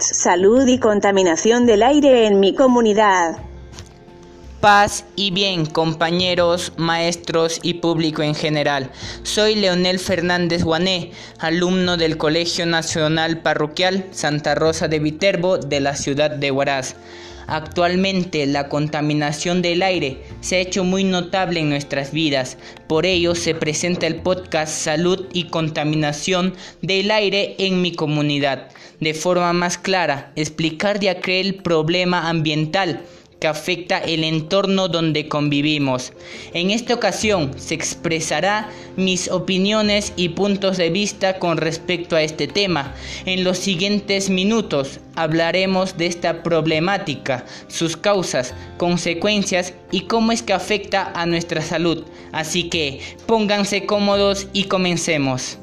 Salud 0.00 0.66
y 0.66 0.78
Contaminación 0.78 1.64
del 1.64 1.82
Aire 1.82 2.26
en 2.26 2.40
mi 2.40 2.54
comunidad. 2.54 3.38
Paz 4.60 5.06
y 5.16 5.30
bien, 5.30 5.64
compañeros, 5.64 6.74
maestros 6.76 7.58
y 7.62 7.74
público 7.74 8.22
en 8.22 8.34
general. 8.34 8.90
Soy 9.22 9.54
Leonel 9.54 9.98
Fernández 9.98 10.62
Guané, 10.62 11.12
alumno 11.38 11.96
del 11.96 12.18
Colegio 12.18 12.66
Nacional 12.66 13.38
Parroquial 13.38 14.04
Santa 14.10 14.54
Rosa 14.54 14.88
de 14.88 14.98
Viterbo 14.98 15.56
de 15.56 15.80
la 15.80 15.96
ciudad 15.96 16.30
de 16.30 16.50
Huaraz. 16.50 16.94
Actualmente 17.46 18.46
la 18.46 18.68
contaminación 18.68 19.62
del 19.62 19.82
aire 19.82 20.22
se 20.40 20.56
ha 20.56 20.60
hecho 20.60 20.84
muy 20.84 21.04
notable 21.04 21.60
en 21.60 21.70
nuestras 21.70 22.12
vidas, 22.12 22.58
por 22.86 23.06
ello 23.06 23.34
se 23.34 23.54
presenta 23.54 24.06
el 24.06 24.16
podcast 24.16 24.72
Salud 24.72 25.26
y 25.32 25.44
Contaminación 25.44 26.54
del 26.82 27.10
Aire 27.10 27.56
en 27.58 27.82
mi 27.82 27.94
comunidad, 27.94 28.68
de 29.00 29.14
forma 29.14 29.52
más 29.52 29.78
clara, 29.78 30.32
explicar 30.36 31.00
de 31.00 31.10
aquel 31.10 31.56
problema 31.56 32.28
ambiental 32.28 33.02
que 33.42 33.48
afecta 33.48 33.98
el 33.98 34.22
entorno 34.22 34.86
donde 34.86 35.26
convivimos. 35.26 36.12
En 36.54 36.70
esta 36.70 36.94
ocasión 36.94 37.50
se 37.58 37.74
expresará 37.74 38.70
mis 38.96 39.28
opiniones 39.28 40.12
y 40.14 40.28
puntos 40.28 40.76
de 40.76 40.90
vista 40.90 41.40
con 41.40 41.56
respecto 41.56 42.14
a 42.14 42.22
este 42.22 42.46
tema. 42.46 42.94
En 43.26 43.42
los 43.42 43.58
siguientes 43.58 44.30
minutos 44.30 45.00
hablaremos 45.16 45.96
de 45.96 46.06
esta 46.06 46.44
problemática, 46.44 47.44
sus 47.66 47.96
causas, 47.96 48.54
consecuencias 48.76 49.74
y 49.90 50.02
cómo 50.02 50.30
es 50.30 50.42
que 50.42 50.52
afecta 50.52 51.10
a 51.12 51.26
nuestra 51.26 51.62
salud. 51.62 52.04
Así 52.30 52.68
que 52.68 53.00
pónganse 53.26 53.86
cómodos 53.86 54.46
y 54.52 54.64
comencemos. 54.64 55.58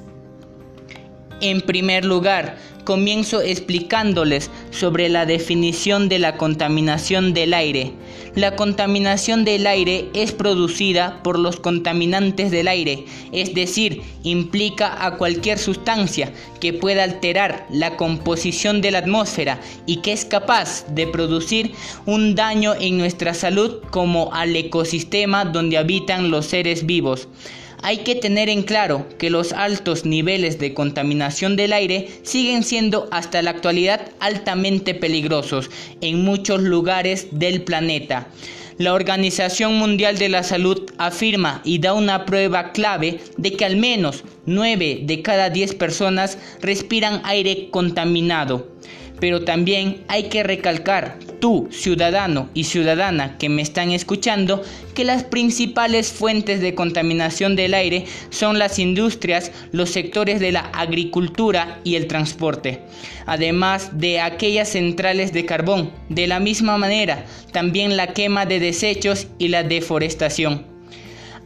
En 1.39 1.61
primer 1.61 2.03
lugar, 2.03 2.57
comienzo 2.83 3.39
explicándoles 3.39 4.49
sobre 4.71 5.09
la 5.09 5.25
definición 5.25 6.09
de 6.09 6.19
la 6.19 6.37
contaminación 6.37 7.33
del 7.33 7.53
aire. 7.53 7.93
La 8.35 8.55
contaminación 8.55 9.43
del 9.43 9.65
aire 9.67 10.09
es 10.13 10.31
producida 10.31 11.21
por 11.23 11.39
los 11.39 11.59
contaminantes 11.59 12.51
del 12.51 12.67
aire, 12.67 13.05
es 13.31 13.53
decir, 13.53 14.01
implica 14.23 15.05
a 15.05 15.17
cualquier 15.17 15.57
sustancia 15.57 16.31
que 16.59 16.73
pueda 16.73 17.03
alterar 17.03 17.65
la 17.71 17.97
composición 17.97 18.81
de 18.81 18.91
la 18.91 18.99
atmósfera 18.99 19.59
y 19.85 19.97
que 19.97 20.13
es 20.13 20.25
capaz 20.25 20.85
de 20.93 21.07
producir 21.07 21.71
un 22.05 22.35
daño 22.35 22.73
en 22.79 22.97
nuestra 22.97 23.33
salud 23.33 23.79
como 23.89 24.33
al 24.33 24.55
ecosistema 24.55 25.45
donde 25.45 25.77
habitan 25.77 26.29
los 26.29 26.45
seres 26.45 26.85
vivos. 26.85 27.27
Hay 27.81 27.99
que 27.99 28.15
tener 28.15 28.49
en 28.49 28.63
claro 28.63 29.07
que 29.17 29.29
los 29.29 29.53
altos 29.53 30.03
niveles 30.03 30.59
de 30.59 30.73
contaminación 30.73 31.55
del 31.55 31.71
aire 31.71 32.09
siguen 32.23 32.63
siendo 32.63 33.07
hasta 33.11 33.41
la 33.41 33.51
actualidad 33.51 34.11
altamente 34.19 34.93
peligrosos 34.93 35.69
en 36.01 36.23
muchos 36.23 36.61
lugares 36.61 37.27
del 37.31 37.61
planeta. 37.61 38.27
La 38.77 38.93
Organización 38.93 39.75
Mundial 39.75 40.17
de 40.17 40.29
la 40.29 40.43
Salud 40.43 40.89
afirma 40.97 41.61
y 41.63 41.79
da 41.79 41.93
una 41.93 42.25
prueba 42.25 42.71
clave 42.71 43.19
de 43.37 43.53
que 43.53 43.65
al 43.65 43.77
menos 43.77 44.23
9 44.45 45.01
de 45.03 45.21
cada 45.21 45.49
10 45.49 45.75
personas 45.75 46.37
respiran 46.61 47.21
aire 47.23 47.69
contaminado. 47.71 48.69
Pero 49.19 49.43
también 49.43 50.03
hay 50.07 50.23
que 50.23 50.43
recalcar, 50.43 51.17
tú, 51.39 51.67
ciudadano 51.71 52.49
y 52.53 52.65
ciudadana 52.65 53.37
que 53.37 53.49
me 53.49 53.61
están 53.61 53.91
escuchando, 53.91 54.61
que 54.93 55.03
las 55.03 55.23
principales 55.23 56.11
fuentes 56.11 56.61
de 56.61 56.75
contaminación 56.75 57.55
del 57.55 57.73
aire 57.73 58.05
son 58.29 58.59
las 58.59 58.79
industrias, 58.79 59.51
los 59.71 59.89
sectores 59.89 60.39
de 60.39 60.51
la 60.51 60.61
agricultura 60.73 61.79
y 61.83 61.95
el 61.95 62.07
transporte, 62.07 62.81
además 63.25 63.97
de 63.99 64.19
aquellas 64.19 64.69
centrales 64.69 65.33
de 65.33 65.45
carbón. 65.45 65.91
De 66.09 66.27
la 66.27 66.39
misma 66.39 66.77
manera, 66.77 67.25
también 67.51 67.97
la 67.97 68.13
quema 68.13 68.45
de 68.45 68.59
desechos 68.59 69.27
y 69.37 69.47
la 69.47 69.63
deforestación. 69.63 70.65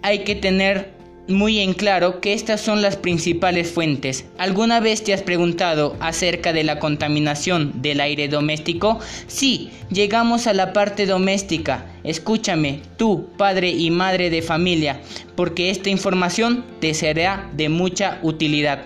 Hay 0.01 0.19
que 0.19 0.35
tener 0.35 1.02
muy 1.27 1.59
en 1.59 1.73
claro 1.73 2.19
que 2.19 2.33
estas 2.33 2.61
son 2.61 2.81
las 2.81 2.97
principales 2.97 3.71
fuentes. 3.71 4.25
¿Alguna 4.37 4.79
vez 4.79 5.03
te 5.03 5.13
has 5.13 5.21
preguntado 5.21 5.95
acerca 5.99 6.51
de 6.51 6.63
la 6.63 6.79
contaminación 6.79 7.81
del 7.81 8.01
aire 8.01 8.27
doméstico? 8.27 8.99
Sí, 9.27 9.71
llegamos 9.89 10.47
a 10.47 10.53
la 10.53 10.73
parte 10.73 11.05
doméstica. 11.05 11.85
Escúchame, 12.03 12.81
tú, 12.97 13.29
padre 13.37 13.69
y 13.69 13.89
madre 13.89 14.29
de 14.29 14.41
familia, 14.41 15.01
porque 15.35 15.69
esta 15.69 15.89
información 15.89 16.65
te 16.81 16.93
será 16.93 17.49
de 17.53 17.69
mucha 17.69 18.19
utilidad. 18.21 18.85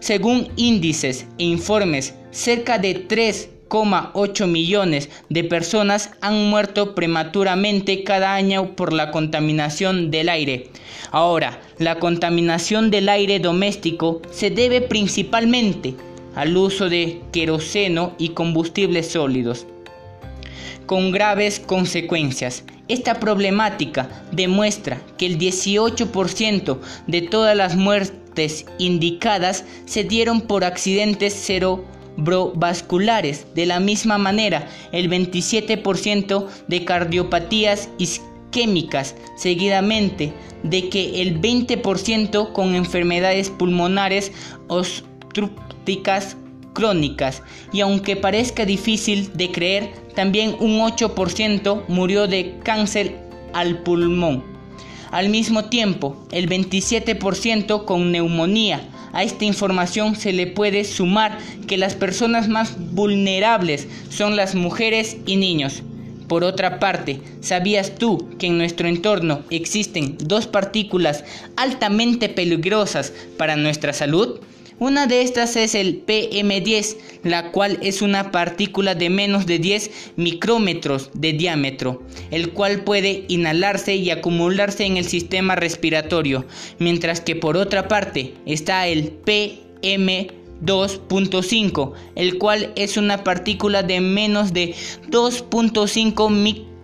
Según 0.00 0.48
índices 0.56 1.26
e 1.38 1.44
informes, 1.44 2.14
cerca 2.30 2.78
de 2.78 2.94
3 2.94 3.50
8 3.70 4.46
millones 4.46 5.10
de 5.28 5.44
personas 5.44 6.10
han 6.20 6.48
muerto 6.48 6.94
prematuramente 6.94 8.02
cada 8.04 8.34
año 8.34 8.74
por 8.76 8.92
la 8.92 9.10
contaminación 9.10 10.10
del 10.10 10.28
aire. 10.28 10.70
Ahora, 11.10 11.60
la 11.78 11.98
contaminación 11.98 12.90
del 12.90 13.08
aire 13.08 13.38
doméstico 13.38 14.22
se 14.30 14.50
debe 14.50 14.80
principalmente 14.80 15.94
al 16.34 16.56
uso 16.56 16.88
de 16.88 17.20
queroseno 17.32 18.14
y 18.18 18.30
combustibles 18.30 19.10
sólidos, 19.10 19.66
con 20.86 21.10
graves 21.10 21.60
consecuencias. 21.60 22.64
Esta 22.88 23.20
problemática 23.20 24.08
demuestra 24.32 25.02
que 25.18 25.26
el 25.26 25.38
18% 25.38 26.78
de 27.06 27.22
todas 27.22 27.56
las 27.56 27.76
muertes 27.76 28.64
indicadas 28.78 29.64
se 29.84 30.04
dieron 30.04 30.40
por 30.40 30.64
accidentes 30.64 31.38
cero 31.38 31.84
vasculares. 32.18 33.46
De 33.54 33.66
la 33.66 33.80
misma 33.80 34.18
manera, 34.18 34.68
el 34.92 35.08
27% 35.10 36.46
de 36.66 36.84
cardiopatías 36.84 37.88
isquémicas, 37.98 39.14
seguidamente 39.36 40.32
de 40.62 40.88
que 40.88 41.22
el 41.22 41.40
20% 41.40 42.52
con 42.52 42.74
enfermedades 42.74 43.50
pulmonares 43.50 44.32
obstructivas 44.66 46.36
crónicas 46.74 47.42
y 47.72 47.80
aunque 47.80 48.16
parezca 48.16 48.64
difícil 48.64 49.32
de 49.34 49.50
creer, 49.50 49.92
también 50.14 50.56
un 50.60 50.78
8% 50.80 51.84
murió 51.88 52.26
de 52.26 52.58
cáncer 52.62 53.16
al 53.52 53.82
pulmón. 53.82 54.44
Al 55.10 55.30
mismo 55.30 55.64
tiempo, 55.66 56.26
el 56.32 56.48
27% 56.48 57.84
con 57.84 58.12
neumonía, 58.12 58.82
a 59.12 59.22
esta 59.22 59.46
información 59.46 60.16
se 60.16 60.32
le 60.32 60.46
puede 60.46 60.84
sumar 60.84 61.38
que 61.66 61.78
las 61.78 61.94
personas 61.94 62.48
más 62.48 62.76
vulnerables 62.92 63.88
son 64.10 64.36
las 64.36 64.54
mujeres 64.54 65.16
y 65.24 65.36
niños. 65.36 65.82
Por 66.28 66.44
otra 66.44 66.78
parte, 66.78 67.20
¿sabías 67.40 67.94
tú 67.94 68.28
que 68.38 68.48
en 68.48 68.58
nuestro 68.58 68.86
entorno 68.86 69.40
existen 69.48 70.18
dos 70.20 70.46
partículas 70.46 71.24
altamente 71.56 72.28
peligrosas 72.28 73.14
para 73.38 73.56
nuestra 73.56 73.94
salud? 73.94 74.40
Una 74.80 75.08
de 75.08 75.22
estas 75.22 75.56
es 75.56 75.74
el 75.74 76.06
PM10, 76.06 76.96
la 77.24 77.50
cual 77.50 77.78
es 77.82 78.00
una 78.00 78.30
partícula 78.30 78.94
de 78.94 79.10
menos 79.10 79.44
de 79.44 79.58
10 79.58 80.12
micrómetros 80.14 81.10
de 81.14 81.32
diámetro, 81.32 82.04
el 82.30 82.52
cual 82.52 82.84
puede 82.84 83.24
inhalarse 83.26 83.96
y 83.96 84.10
acumularse 84.10 84.84
en 84.84 84.96
el 84.96 85.04
sistema 85.04 85.56
respiratorio, 85.56 86.46
mientras 86.78 87.20
que 87.20 87.34
por 87.34 87.56
otra 87.56 87.88
parte 87.88 88.34
está 88.46 88.86
el 88.86 89.10
PM 89.10 90.28
2.5, 90.64 91.92
el 92.14 92.38
cual 92.38 92.72
es 92.76 92.96
una 92.96 93.24
partícula 93.24 93.82
de 93.82 94.00
menos 94.00 94.52
de 94.52 94.76
2.5 95.10 96.30
micrómetros 96.30 96.77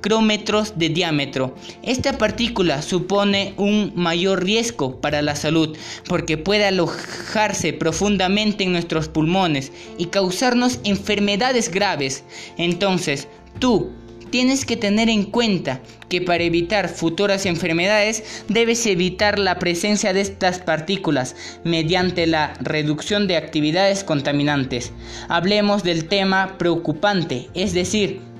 de 0.76 0.90
diámetro. 0.90 1.54
Esta 1.82 2.18
partícula 2.18 2.82
supone 2.82 3.54
un 3.56 3.92
mayor 3.94 4.44
riesgo 4.44 5.00
para 5.00 5.22
la 5.22 5.34
salud 5.34 5.76
porque 6.06 6.36
puede 6.36 6.66
alojarse 6.66 7.72
profundamente 7.72 8.64
en 8.64 8.72
nuestros 8.72 9.08
pulmones 9.08 9.72
y 9.96 10.06
causarnos 10.06 10.78
enfermedades 10.84 11.70
graves. 11.70 12.22
Entonces, 12.58 13.28
tú 13.60 13.92
tienes 14.30 14.66
que 14.66 14.76
tener 14.76 15.08
en 15.08 15.24
cuenta 15.24 15.80
que 16.10 16.20
para 16.20 16.44
evitar 16.44 16.90
futuras 16.90 17.46
enfermedades 17.46 18.44
debes 18.48 18.84
evitar 18.84 19.38
la 19.38 19.58
presencia 19.58 20.12
de 20.12 20.20
estas 20.20 20.58
partículas 20.58 21.34
mediante 21.64 22.26
la 22.26 22.52
reducción 22.60 23.26
de 23.26 23.38
actividades 23.38 24.04
contaminantes. 24.04 24.92
Hablemos 25.28 25.82
del 25.82 26.08
tema 26.08 26.58
preocupante, 26.58 27.48
es 27.54 27.72
decir, 27.72 28.33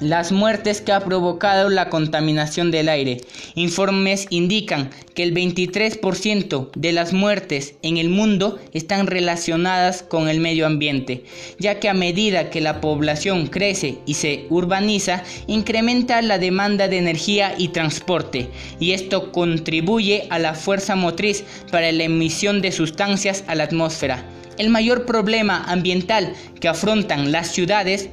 las 0.00 0.32
muertes 0.32 0.80
que 0.80 0.92
ha 0.92 1.00
provocado 1.00 1.68
la 1.68 1.88
contaminación 1.88 2.70
del 2.70 2.88
aire. 2.88 3.20
Informes 3.54 4.26
indican 4.30 4.90
que 5.14 5.22
el 5.22 5.34
23% 5.34 6.70
de 6.74 6.92
las 6.92 7.12
muertes 7.12 7.74
en 7.82 7.98
el 7.98 8.08
mundo 8.08 8.58
están 8.72 9.06
relacionadas 9.06 10.02
con 10.02 10.28
el 10.28 10.40
medio 10.40 10.66
ambiente, 10.66 11.24
ya 11.58 11.78
que 11.78 11.88
a 11.88 11.94
medida 11.94 12.50
que 12.50 12.60
la 12.60 12.80
población 12.80 13.46
crece 13.46 13.98
y 14.06 14.14
se 14.14 14.46
urbaniza, 14.50 15.22
incrementa 15.46 16.20
la 16.22 16.38
demanda 16.38 16.88
de 16.88 16.98
energía 16.98 17.54
y 17.56 17.68
transporte, 17.68 18.48
y 18.80 18.92
esto 18.92 19.32
contribuye 19.32 20.26
a 20.30 20.38
la 20.38 20.54
fuerza 20.54 20.96
motriz 20.96 21.44
para 21.70 21.92
la 21.92 22.04
emisión 22.04 22.60
de 22.62 22.72
sustancias 22.72 23.44
a 23.46 23.54
la 23.54 23.64
atmósfera. 23.64 24.24
El 24.58 24.68
mayor 24.68 25.06
problema 25.06 25.64
ambiental 25.64 26.34
que 26.60 26.68
afrontan 26.68 27.32
las 27.32 27.48
ciudades 27.48 28.10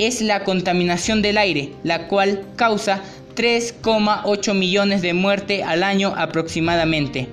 es 0.00 0.22
la 0.22 0.44
contaminación 0.44 1.22
del 1.22 1.38
aire, 1.38 1.72
la 1.82 2.08
cual 2.08 2.42
causa 2.56 3.02
3,8 3.36 4.54
millones 4.54 5.02
de 5.02 5.14
muertes 5.14 5.62
al 5.64 5.82
año 5.82 6.14
aproximadamente. 6.16 7.28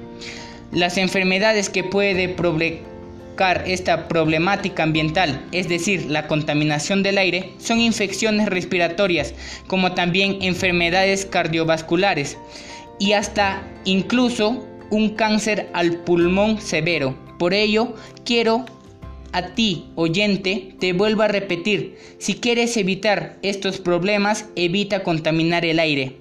Las 0.71 0.97
enfermedades 0.97 1.69
que 1.69 1.83
puede 1.83 2.27
provocar 2.29 3.63
esta 3.65 4.07
problemática 4.07 4.83
ambiental, 4.83 5.45
es 5.51 5.69
decir, 5.69 6.05
la 6.09 6.27
contaminación 6.27 7.03
del 7.03 7.17
aire, 7.17 7.53
son 7.57 7.79
infecciones 7.79 8.49
respiratorias, 8.49 9.33
como 9.67 9.93
también 9.93 10.39
enfermedades 10.41 11.25
cardiovasculares 11.25 12.37
y 12.99 13.13
hasta 13.13 13.61
incluso 13.85 14.67
un 14.89 15.09
cáncer 15.15 15.69
al 15.73 15.97
pulmón 15.97 16.59
severo. 16.59 17.15
Por 17.37 17.53
ello, 17.53 17.93
quiero 18.25 18.65
a 19.31 19.53
ti, 19.55 19.85
oyente, 19.95 20.75
te 20.79 20.93
vuelvo 20.93 21.23
a 21.23 21.27
repetir, 21.27 21.97
si 22.17 22.35
quieres 22.35 22.77
evitar 22.77 23.37
estos 23.41 23.79
problemas, 23.79 24.45
evita 24.55 25.03
contaminar 25.03 25.65
el 25.65 25.79
aire. 25.79 26.17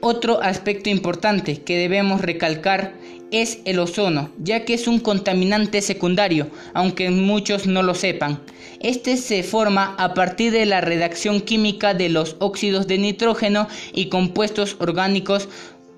Otro 0.00 0.42
aspecto 0.42 0.90
importante 0.90 1.62
que 1.62 1.78
debemos 1.78 2.20
recalcar 2.20 2.94
es 3.30 3.60
el 3.64 3.78
ozono, 3.78 4.30
ya 4.38 4.64
que 4.64 4.74
es 4.74 4.86
un 4.86 5.00
contaminante 5.00 5.80
secundario, 5.80 6.48
aunque 6.72 7.10
muchos 7.10 7.66
no 7.66 7.82
lo 7.82 7.94
sepan. 7.94 8.40
Este 8.80 9.16
se 9.16 9.42
forma 9.42 9.94
a 9.98 10.14
partir 10.14 10.52
de 10.52 10.66
la 10.66 10.80
reacción 10.82 11.40
química 11.40 11.94
de 11.94 12.10
los 12.10 12.36
óxidos 12.38 12.86
de 12.86 12.98
nitrógeno 12.98 13.66
y 13.94 14.10
compuestos 14.10 14.76
orgánicos 14.78 15.48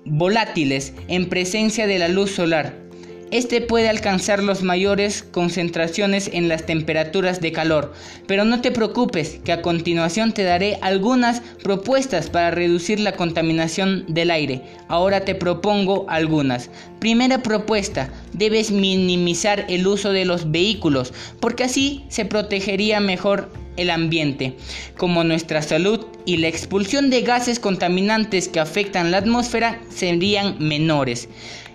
volátiles 0.05 0.93
en 1.09 1.27
presencia 1.27 1.85
de 1.85 1.99
la 1.99 2.07
luz 2.07 2.31
solar. 2.31 2.86
Este 3.29 3.59
puede 3.59 3.89
alcanzar 3.89 4.41
las 4.41 4.63
mayores 4.63 5.21
concentraciones 5.21 6.29
en 6.31 6.47
las 6.47 6.65
temperaturas 6.65 7.41
de 7.41 7.51
calor, 7.51 7.91
pero 8.25 8.45
no 8.45 8.61
te 8.61 8.71
preocupes 8.71 9.41
que 9.43 9.51
a 9.51 9.61
continuación 9.61 10.31
te 10.31 10.43
daré 10.43 10.77
algunas 10.81 11.41
propuestas 11.61 12.29
para 12.29 12.51
reducir 12.51 13.01
la 13.01 13.11
contaminación 13.11 14.05
del 14.07 14.31
aire. 14.31 14.61
Ahora 14.87 15.25
te 15.25 15.35
propongo 15.35 16.05
algunas. 16.07 16.69
Primera 16.99 17.43
propuesta, 17.43 18.09
debes 18.31 18.71
minimizar 18.71 19.65
el 19.67 19.85
uso 19.87 20.13
de 20.13 20.23
los 20.23 20.49
vehículos, 20.49 21.13
porque 21.41 21.65
así 21.65 22.05
se 22.07 22.23
protegería 22.23 23.01
mejor 23.01 23.49
el 23.75 23.89
ambiente, 23.89 24.55
como 24.95 25.25
nuestra 25.25 25.61
salud 25.61 26.05
y 26.25 26.37
la 26.37 26.47
expulsión 26.47 27.09
de 27.09 27.23
gases 27.23 27.59
contaminantes 27.59 28.47
que 28.47 28.61
afectan 28.61 29.11
la 29.11 29.17
atmósfera 29.17 29.81
serían 29.89 30.55
menores 30.59 31.27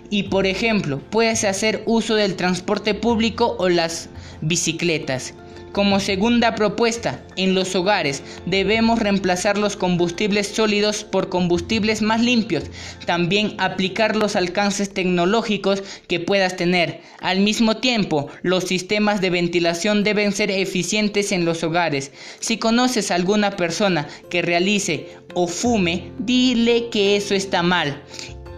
y 0.09 0.23
por 0.23 0.45
ejemplo 0.45 1.01
puedes 1.09 1.43
hacer 1.43 1.83
uso 1.85 2.15
del 2.15 2.35
transporte 2.35 2.93
público 2.93 3.55
o 3.59 3.69
las 3.69 4.09
bicicletas. 4.41 5.33
Como 5.73 5.99
segunda 5.99 6.53
propuesta, 6.53 7.19
en 7.35 7.55
los 7.55 7.75
hogares 7.75 8.21
debemos 8.45 8.99
reemplazar 8.99 9.57
los 9.57 9.75
combustibles 9.75 10.47
sólidos 10.47 11.03
por 11.03 11.29
combustibles 11.29 12.03
más 12.03 12.21
limpios. 12.21 12.65
También 13.07 13.55
aplicar 13.57 14.15
los 14.15 14.35
alcances 14.35 14.93
tecnológicos 14.93 15.81
que 16.07 16.19
puedas 16.19 16.57
tener. 16.57 17.01
Al 17.21 17.39
mismo 17.39 17.77
tiempo, 17.77 18.27
los 18.43 18.65
sistemas 18.65 19.19
de 19.19 19.31
ventilación 19.31 20.03
deben 20.03 20.31
ser 20.31 20.51
eficientes 20.51 21.31
en 21.31 21.43
los 21.43 21.63
hogares. 21.63 22.11
Si 22.39 22.57
conoces 22.57 23.09
a 23.09 23.15
alguna 23.15 23.57
persona 23.57 24.07
que 24.29 24.43
realice 24.43 25.17
o 25.33 25.47
fume, 25.47 26.11
dile 26.19 26.89
que 26.91 27.15
eso 27.15 27.33
está 27.33 27.63
mal 27.63 27.99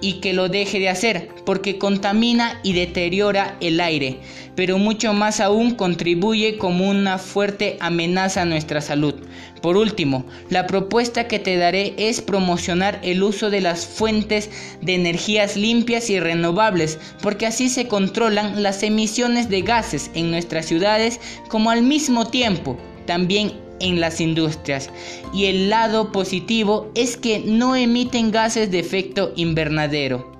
y 0.06 0.19
que 0.19 0.34
lo 0.34 0.50
deje 0.50 0.78
de 0.80 0.88
hacer 0.88 1.30
porque 1.48 1.80
contamina 1.80 2.60
y 2.62 2.74
deteriora 2.74 3.57
el 3.60 3.80
aire, 3.80 4.19
pero 4.56 4.78
mucho 4.78 5.13
más 5.13 5.40
aún 5.40 5.72
contribuye 5.74 6.60
como 6.60 6.88
una 6.88 7.18
fuerte 7.18 7.78
amenaza 7.80 8.44
a 8.44 8.46
nuestra 8.46 8.81
salud. 8.81 9.16
Por 9.63 9.78
último, 9.78 10.24
la 10.52 10.68
propuesta 10.68 11.28
que 11.28 11.40
te 11.40 11.57
daré 11.57 11.96
es 11.98 12.22
promocionar 12.22 13.00
el 13.02 13.24
uso 13.24 13.50
de 13.50 13.62
las 13.62 13.88
fuentes 13.88 14.52
de 14.80 14.94
energías 14.94 15.57
limpias 15.57 16.12
y 16.12 16.19
renovables, 16.19 17.00
porque 17.24 17.48
así 17.48 17.68
se 17.69 17.88
controlan 17.88 18.62
las 18.62 18.84
emisiones 18.84 19.50
de 19.50 19.63
gases 19.63 20.12
en 20.13 20.30
nuestras 20.30 20.68
ciudades 20.68 21.19
como 21.50 21.72
al 21.72 21.81
mismo 21.81 22.28
tiempo 22.28 22.78
también 23.06 23.65
en 23.80 24.00
las 24.00 24.22
industrias 24.22 24.89
y 25.33 25.45
el 25.45 25.69
lado 25.69 26.12
positivo 26.12 26.92
es 26.95 27.18
que 27.18 27.39
no 27.39 27.75
emiten 27.75 28.31
gases 28.31 28.72
de 28.72 28.80
efecto 28.80 29.33
invernadero. 29.36 30.31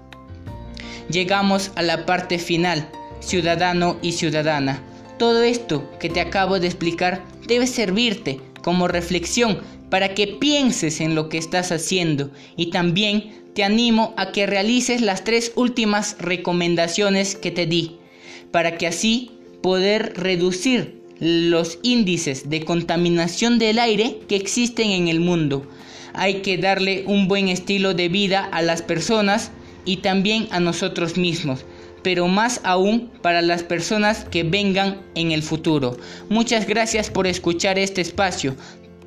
Llegamos 1.10 1.72
a 1.76 1.82
la 1.82 2.06
parte 2.06 2.40
final, 2.40 2.90
ciudadano 3.20 3.98
y 4.02 4.14
ciudadana. 4.14 4.82
Todo 5.18 5.44
esto 5.44 5.90
que 6.00 6.10
te 6.10 6.22
acabo 6.22 6.60
de 6.60 6.68
explicar 6.68 7.24
debe 7.48 7.68
servirte 7.68 8.40
como 8.64 8.88
reflexión 8.88 9.60
para 9.90 10.14
que 10.14 10.28
pienses 10.28 11.00
en 11.00 11.16
lo 11.16 11.30
que 11.30 11.38
estás 11.38 11.72
haciendo 11.72 12.32
y 12.58 12.72
también 12.72 13.46
te 13.54 13.64
animo 13.64 14.14
a 14.18 14.32
que 14.32 14.46
realices 14.46 15.02
las 15.02 15.24
tres 15.24 15.54
últimas 15.56 16.18
recomendaciones 16.20 17.36
que 17.36 17.52
te 17.52 17.66
di 17.66 17.98
para 18.52 18.78
que 18.78 18.88
así 18.88 19.32
poder 19.62 20.14
reducir 20.16 21.05
los 21.20 21.80
índices 21.82 22.50
de 22.50 22.64
contaminación 22.64 23.58
del 23.60 23.80
aire 23.80 24.20
que 24.28 24.36
existen 24.36 24.92
en 24.92 25.08
el 25.08 25.20
mundo. 25.20 25.66
Hay 26.14 26.42
que 26.42 26.58
darle 26.58 27.04
un 27.08 27.28
buen 27.28 27.50
estilo 27.50 27.94
de 27.94 28.10
vida 28.10 28.44
a 28.52 28.62
las 28.62 28.82
personas 28.82 29.52
y 29.86 29.98
también 29.98 30.48
a 30.52 30.60
nosotros 30.60 31.18
mismos, 31.18 31.66
pero 32.04 32.28
más 32.28 32.62
aún 32.64 33.12
para 33.22 33.42
las 33.42 33.64
personas 33.64 34.26
que 34.26 34.44
vengan 34.44 35.02
en 35.16 35.32
el 35.32 35.44
futuro. 35.44 35.98
Muchas 36.30 36.68
gracias 36.68 37.10
por 37.10 37.28
escuchar 37.28 37.80
este 37.80 38.02
espacio. 38.02 38.56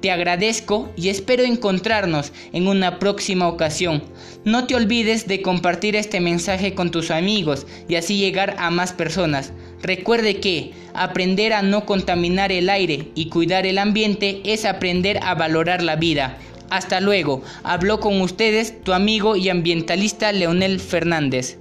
Te 0.00 0.12
agradezco 0.12 0.92
y 0.96 1.08
espero 1.08 1.42
encontrarnos 1.42 2.32
en 2.52 2.68
una 2.68 3.00
próxima 3.00 3.48
ocasión. 3.48 4.04
No 4.44 4.66
te 4.66 4.76
olvides 4.76 5.26
de 5.26 5.42
compartir 5.42 5.96
este 5.96 6.20
mensaje 6.20 6.74
con 6.74 6.92
tus 6.92 7.10
amigos 7.10 7.66
y 7.88 7.96
así 7.96 8.16
llegar 8.16 8.54
a 8.60 8.70
más 8.70 8.92
personas. 8.92 9.52
Recuerde 9.82 10.40
que 10.40 10.72
aprender 10.94 11.52
a 11.52 11.62
no 11.62 11.86
contaminar 11.86 12.52
el 12.52 12.68
aire 12.68 13.08
y 13.14 13.28
cuidar 13.28 13.66
el 13.66 13.78
ambiente 13.78 14.40
es 14.44 14.64
aprender 14.64 15.18
a 15.22 15.34
valorar 15.34 15.82
la 15.82 15.96
vida. 15.96 16.38
Hasta 16.70 17.00
luego. 17.00 17.42
Habló 17.62 18.00
con 18.00 18.20
ustedes 18.20 18.82
tu 18.82 18.92
amigo 18.92 19.36
y 19.36 19.48
ambientalista 19.48 20.32
Leonel 20.32 20.80
Fernández. 20.80 21.58